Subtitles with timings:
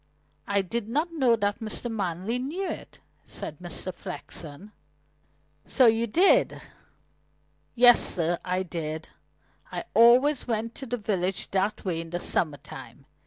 [0.47, 1.87] I did not know that Mr.
[1.87, 3.93] Manley knew it," said Mr.
[3.93, 4.71] Flexen.
[5.67, 6.59] "So you did?"
[7.75, 9.09] "Yes, sir, I did.
[9.71, 13.05] I always went to the village that way in the summer time.